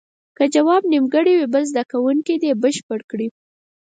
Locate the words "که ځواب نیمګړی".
0.37-1.33